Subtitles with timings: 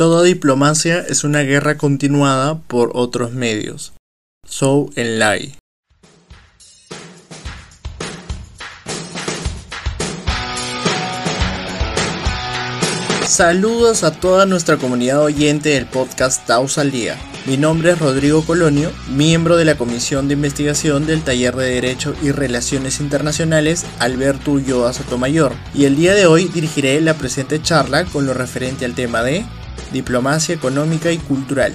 [0.00, 3.92] Toda diplomacia es una guerra continuada por otros medios.
[4.48, 5.56] Zhou Enlai.
[13.26, 17.18] Saludos a toda nuestra comunidad oyente del podcast Taos al Día.
[17.44, 22.14] Mi nombre es Rodrigo Colonio, miembro de la Comisión de Investigación del Taller de Derecho
[22.22, 28.06] y Relaciones Internacionales Alberto Ulloa Sotomayor, y el día de hoy dirigiré la presente charla
[28.06, 29.44] con lo referente al tema de
[29.92, 31.72] diplomacia económica y cultural.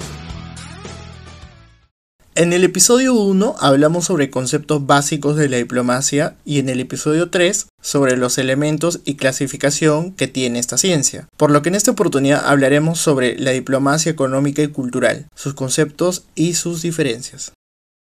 [2.38, 7.30] En el episodio 1 hablamos sobre conceptos básicos de la diplomacia y en el episodio
[7.30, 11.30] 3 sobre los elementos y clasificación que tiene esta ciencia.
[11.38, 16.26] Por lo que en esta oportunidad hablaremos sobre la diplomacia económica y cultural, sus conceptos
[16.36, 17.54] y sus diferencias.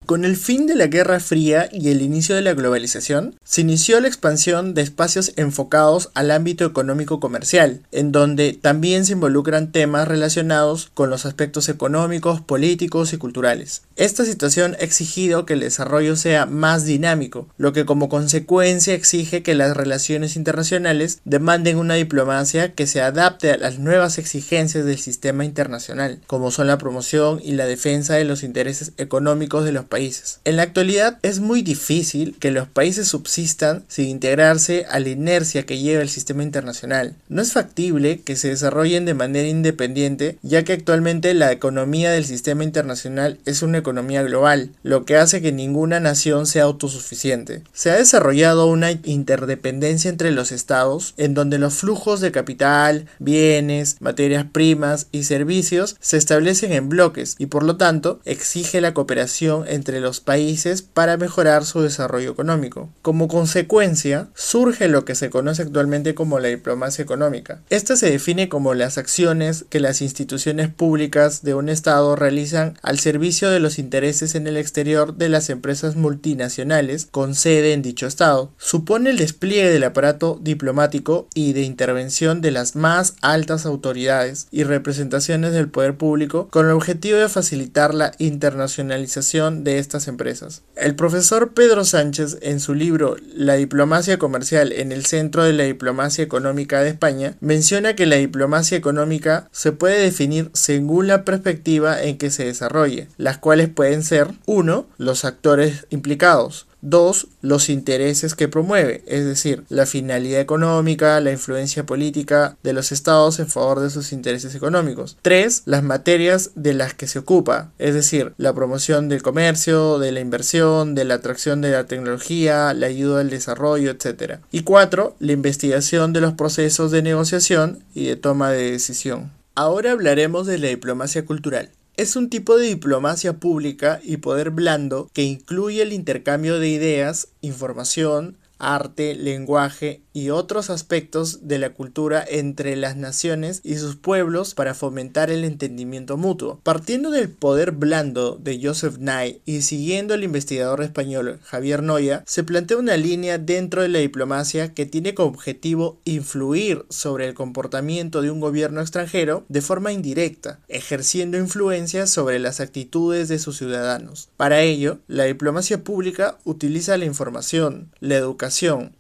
[0.08, 4.00] Con el fin de la Guerra Fría y el inicio de la globalización, se inició
[4.00, 10.08] la expansión de espacios enfocados al ámbito económico comercial, en donde también se involucran temas
[10.08, 13.82] relacionados con los aspectos económicos, políticos y culturales.
[13.96, 19.42] Esta situación ha exigido que el desarrollo sea más dinámico, lo que como consecuencia exige
[19.42, 24.98] que las relaciones internacionales demanden una diplomacia que se adapte a las nuevas exigencias del
[24.98, 29.84] sistema internacional, como son la promoción y la defensa de los intereses económicos de los
[29.84, 29.97] países
[30.44, 35.66] en la actualidad es muy difícil que los países subsistan sin integrarse a la inercia
[35.66, 37.16] que lleva el sistema internacional.
[37.28, 42.24] No es factible que se desarrollen de manera independiente, ya que actualmente la economía del
[42.24, 47.62] sistema internacional es una economía global, lo que hace que ninguna nación sea autosuficiente.
[47.72, 53.96] Se ha desarrollado una interdependencia entre los estados, en donde los flujos de capital, bienes,
[54.00, 59.64] materias primas y servicios se establecen en bloques y por lo tanto exige la cooperación
[59.66, 62.90] entre entre los países para mejorar su desarrollo económico.
[63.00, 67.62] Como consecuencia, surge lo que se conoce actualmente como la diplomacia económica.
[67.70, 72.98] Esta se define como las acciones que las instituciones públicas de un Estado realizan al
[72.98, 78.06] servicio de los intereses en el exterior de las empresas multinacionales con sede en dicho
[78.06, 78.52] Estado.
[78.58, 84.64] Supone el despliegue del aparato diplomático y de intervención de las más altas autoridades y
[84.64, 90.62] representaciones del poder público con el objetivo de facilitar la internacionalización de estas empresas.
[90.76, 95.64] El profesor Pedro Sánchez, en su libro La diplomacia comercial en el centro de la
[95.64, 102.00] diplomacia económica de España, menciona que la diplomacia económica se puede definir según la perspectiva
[102.02, 104.86] en que se desarrolle, las cuales pueden ser 1.
[104.98, 111.84] los actores implicados, Dos, los intereses que promueve, es decir, la finalidad económica, la influencia
[111.84, 115.16] política de los estados en favor de sus intereses económicos.
[115.22, 120.12] Tres, las materias de las que se ocupa, es decir, la promoción del comercio, de
[120.12, 124.38] la inversión, de la atracción de la tecnología, la ayuda al desarrollo, etc.
[124.52, 129.32] Y cuatro, la investigación de los procesos de negociación y de toma de decisión.
[129.54, 131.70] Ahora hablaremos de la diplomacia cultural.
[131.98, 137.30] Es un tipo de diplomacia pública y poder blando que incluye el intercambio de ideas,
[137.40, 144.54] información, arte, lenguaje y otros aspectos de la cultura entre las naciones y sus pueblos
[144.54, 146.60] para fomentar el entendimiento mutuo.
[146.64, 152.42] Partiendo del poder blando de Joseph Nye y siguiendo al investigador español Javier Noya, se
[152.42, 158.22] plantea una línea dentro de la diplomacia que tiene como objetivo influir sobre el comportamiento
[158.22, 164.30] de un gobierno extranjero de forma indirecta, ejerciendo influencia sobre las actitudes de sus ciudadanos.
[164.36, 168.47] Para ello, la diplomacia pública utiliza la información, la educación,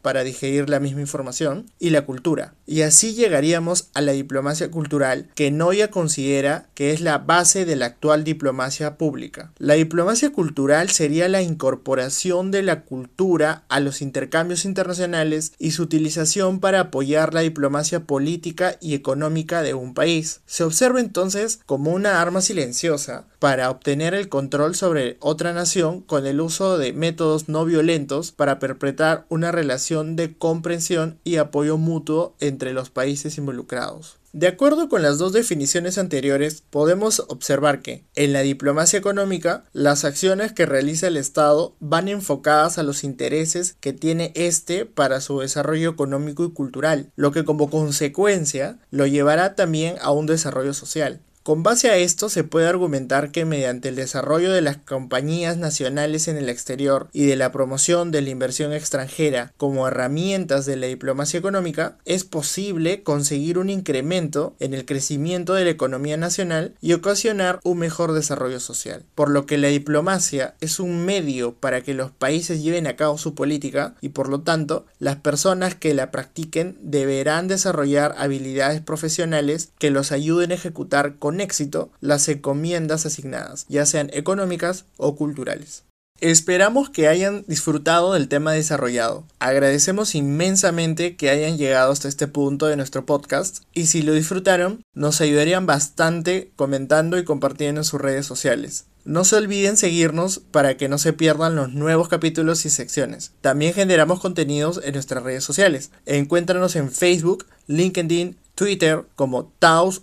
[0.02, 2.54] para digerir la misma información y la cultura.
[2.66, 7.76] Y así llegaríamos a la diplomacia cultural que Noya considera que es la base de
[7.76, 9.52] la actual diplomacia pública.
[9.58, 15.82] La diplomacia cultural sería la incorporación de la cultura a los intercambios internacionales y su
[15.84, 20.40] utilización para apoyar la diplomacia política y económica de un país.
[20.46, 26.26] Se observa entonces como una arma silenciosa para obtener el control sobre otra nación con
[26.26, 32.34] el uso de métodos no violentos para perpetrar una relación de comprensión y apoyo mutuo
[32.40, 34.18] entre los países involucrados.
[34.34, 40.04] De acuerdo con las dos definiciones anteriores, podemos observar que, en la diplomacia económica, las
[40.04, 45.40] acciones que realiza el Estado van enfocadas a los intereses que tiene éste para su
[45.40, 51.22] desarrollo económico y cultural, lo que como consecuencia lo llevará también a un desarrollo social.
[51.48, 56.28] Con base a esto se puede argumentar que mediante el desarrollo de las compañías nacionales
[56.28, 60.88] en el exterior y de la promoción de la inversión extranjera como herramientas de la
[60.88, 66.92] diplomacia económica, es posible conseguir un incremento en el crecimiento de la economía nacional y
[66.92, 69.06] ocasionar un mejor desarrollo social.
[69.14, 73.16] Por lo que la diplomacia es un medio para que los países lleven a cabo
[73.16, 79.70] su política y por lo tanto las personas que la practiquen deberán desarrollar habilidades profesionales
[79.78, 85.84] que los ayuden a ejecutar éxito las encomiendas asignadas, ya sean económicas o culturales.
[86.20, 89.24] Esperamos que hayan disfrutado del tema desarrollado.
[89.38, 94.82] Agradecemos inmensamente que hayan llegado hasta este punto de nuestro podcast y si lo disfrutaron,
[94.94, 98.86] nos ayudarían bastante comentando y compartiendo en sus redes sociales.
[99.04, 103.30] No se olviden seguirnos para que no se pierdan los nuevos capítulos y secciones.
[103.40, 105.92] También generamos contenidos en nuestras redes sociales.
[106.04, 110.00] Encuéntranos en Facebook, LinkedIn, Twitter como TausUNMSM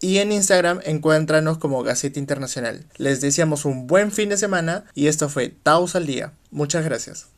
[0.00, 2.84] y en Instagram encuéntranos como Gaceta Internacional.
[2.96, 6.32] Les deseamos un buen fin de semana y esto fue Taus al Día.
[6.50, 7.28] Muchas gracias.